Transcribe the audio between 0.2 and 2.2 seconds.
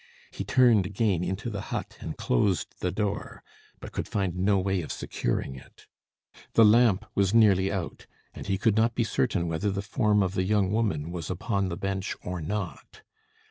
He turned again into the hut and